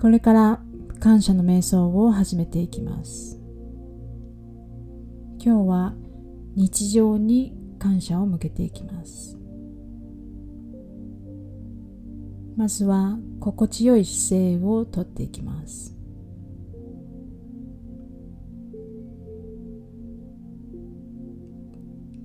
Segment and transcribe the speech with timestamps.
[0.00, 0.60] これから
[1.00, 3.40] 感謝の瞑想を始めていきます。
[5.38, 5.94] 今日は
[6.56, 9.38] 日常に感謝を向けていきます。
[12.56, 15.94] まずは心地よい姿勢をとっていきます。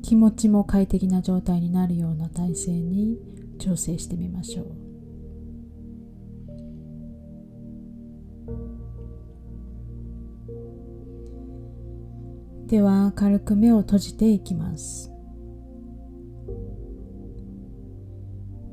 [0.02, 3.20] 気持ちも快適な状態になるような体勢に
[3.60, 4.89] 調整してみましょう。
[12.70, 15.12] では軽く目を閉じていきます。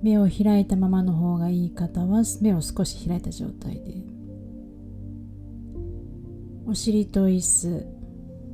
[0.03, 3.95] 目を開いたままの方がいい方は目を少し開いた状態で。
[6.67, 7.87] お尻と椅子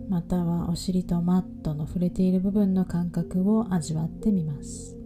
[0.08, 5.01] またはお尻とマットの触れている部分の感覚を味わってみます。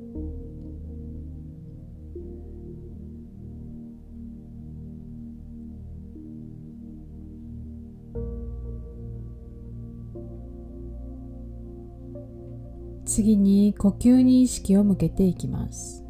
[13.16, 16.04] 次に呼吸に意識を向けていきます。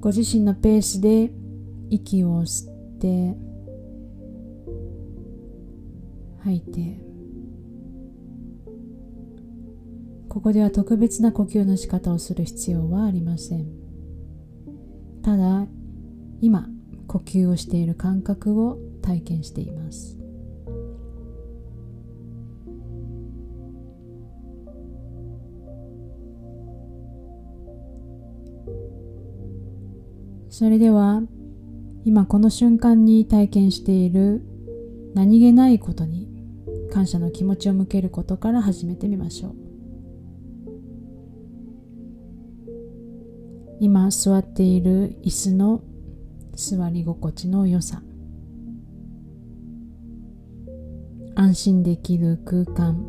[0.00, 1.30] ご自身のペースで
[1.90, 3.36] 息を吸って
[6.44, 6.98] 吐いて
[10.30, 13.66] ここでは特別な呼吸の仕方をする必要はありません。
[15.22, 15.66] ただ
[16.40, 16.70] 今
[17.06, 20.17] 呼吸をしている感覚を体験しています。
[30.58, 31.22] それでは
[32.04, 34.42] 今この瞬間に体験している
[35.14, 36.26] 何気ないことに
[36.92, 39.54] 感謝の気持ちを向けることから始めてみましょう。
[43.78, 45.80] 今座っている椅子の
[46.56, 48.02] 座り心地の良さ。
[51.36, 53.06] 安心できる空間。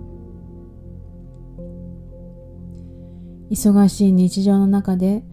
[3.50, 5.24] 忙しい日常の中で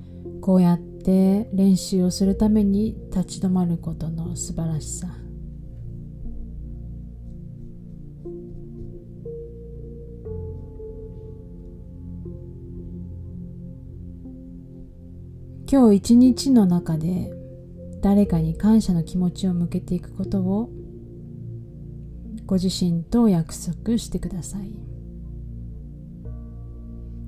[0.41, 5.07] こうやってて練習をするために立ち止まることの素晴らしさ。
[15.69, 17.33] 今日一日の中で
[18.01, 20.71] 誰かに感謝の気持ちを向けていくことを
[22.47, 24.73] ご自身と約束してください。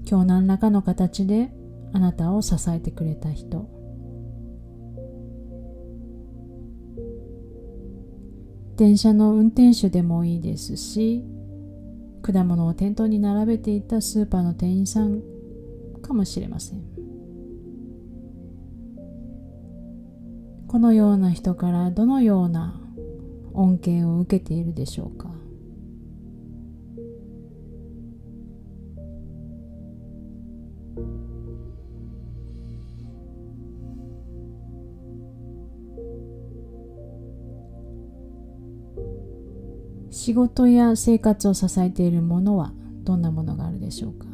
[0.08, 1.52] 今日何らかの形で
[1.92, 3.68] あなたを支えてくれた人。
[8.76, 11.24] 電車の運転手でもいいですし
[12.22, 15.20] 果物を店頭に並べていたスーパーの店員さん
[16.00, 16.82] かもしれません。
[20.68, 22.80] このような人からどのような
[23.54, 25.37] 恩恵を受けているでしょうか。
[40.10, 42.72] 仕事や生活を支えているものは
[43.04, 44.26] どんなものがあるでしょうか？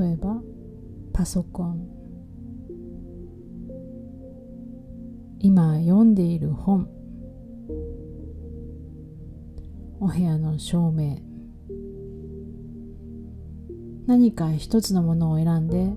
[0.00, 0.40] 例えば
[1.12, 1.88] パソコン。
[5.38, 6.88] 今読んでいる本。
[10.00, 11.18] お部屋の照明。
[14.06, 15.92] 何か一つのものを選んで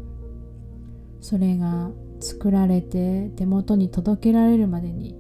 [1.20, 1.90] それが
[2.20, 5.18] 作られて手元に届けられるまでに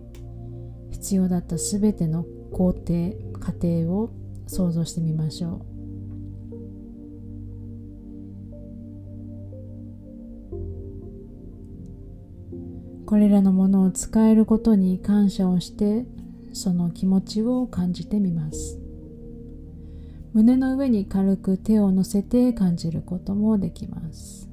[1.03, 4.09] 必要だった全ての工程過程を
[4.47, 5.65] 想像してみましょう。
[13.05, 16.05] これらのものを使えることに感謝をして
[16.53, 18.79] その気持ちを感じてみます。
[20.31, 24.52] 胸の上に軽く手を乗せて感じることもできます。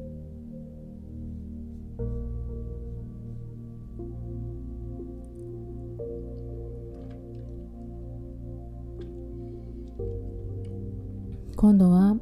[11.61, 12.17] 今度は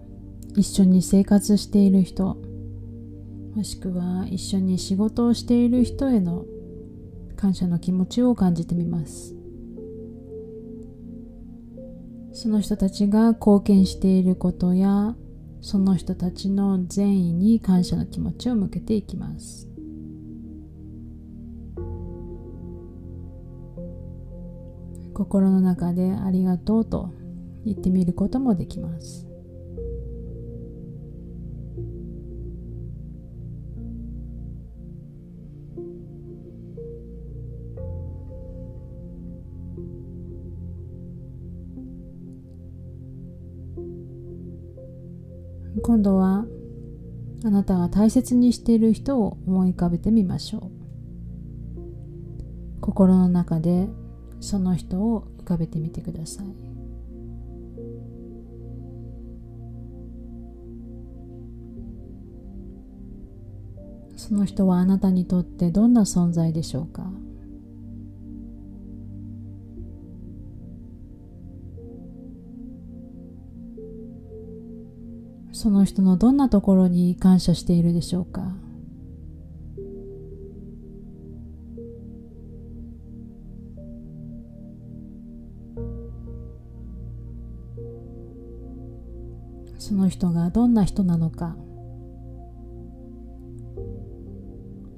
[0.56, 2.38] 一緒に生活している人
[3.54, 6.44] もしくは一緒に仕事をしている人への
[7.36, 9.36] 感謝の気持ちを感じてみます。
[12.32, 15.14] その人たちが貢献していることや
[15.60, 19.68] その人たちの善意に感謝の気持ちを向けていきます。
[25.14, 27.12] 心の中でありがとうと
[27.64, 29.27] 言ってみることもできます。
[45.80, 46.44] 今度は
[47.44, 50.70] あなたが大切にしている人を思い浮かべてみましょう。
[52.80, 53.88] 心の中で
[54.40, 56.46] その人を浮かべてみてください。
[64.16, 67.10] その人はあなたにとってどんな存在でしょうか？
[75.58, 78.42] その人のどんなところに感謝しているでしょうか？
[89.78, 91.56] その人がどんな人なのか？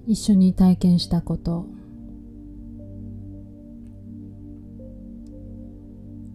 [0.07, 1.65] 一緒に体験したこと。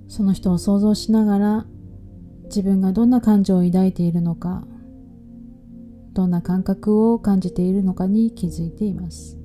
[0.07, 1.65] その人を想像しながら
[2.55, 4.65] 自分がどんな感情を抱いているのか
[6.13, 9.37] どんな感覚を感じているのかに気づいています。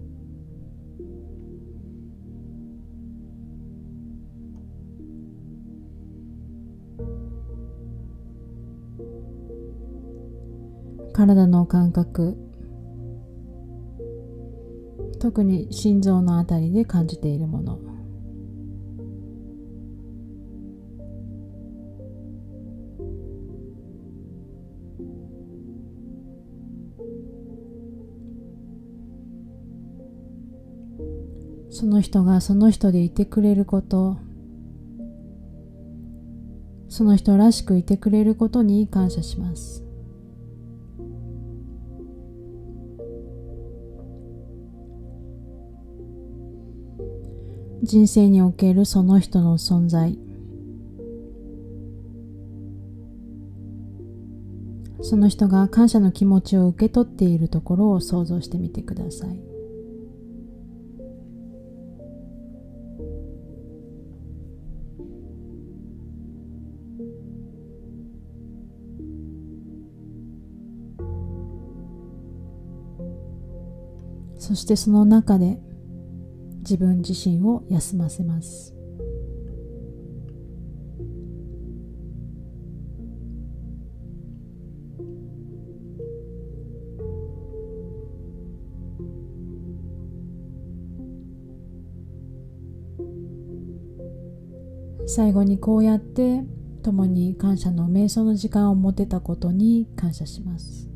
[11.12, 12.36] 体の感覚
[15.18, 17.89] 特に心臓のあたりで感じているもの。
[31.80, 34.18] その人がその人でいてくれること。
[36.90, 39.82] その人らしくいてくれることに感謝します。
[47.82, 50.18] 人生におけるその人の存在。
[55.00, 59.49] その人が感謝の気持ちを受け取っているところを想像してみてください。
[74.40, 75.58] そしてその中で
[76.60, 78.74] 自分自身を休ませます。
[95.06, 96.44] 最後にこうやって
[96.82, 100.89] 共に感謝の瞑想の時間を持てたことに感謝します。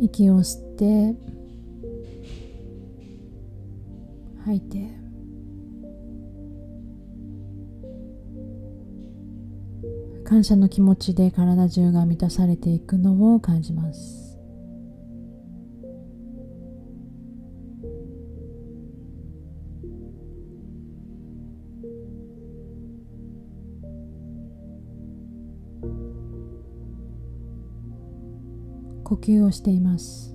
[0.00, 1.14] 息を吸って
[4.44, 5.04] 吐いて。
[10.24, 14.23] 感謝の気持ちで体中が満たされていくのを感じます。
[29.04, 30.34] 呼吸をしています。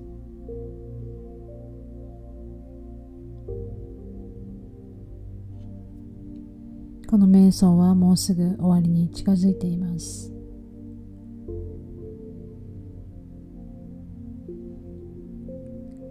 [7.09, 10.31] この瞑想はもうすぐ終わりに近づいています。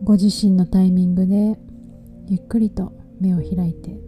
[0.02, 1.56] ご自身のタイミングで
[2.26, 4.00] ゆっくりと目を開いて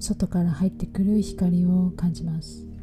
[0.00, 2.73] 外から入ってくる光を感じます。